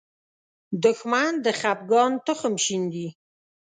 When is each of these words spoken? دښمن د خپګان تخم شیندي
دښمن 0.83 1.31
د 1.43 1.45
خپګان 1.59 2.11
تخم 2.25 2.53
شیندي 2.63 3.07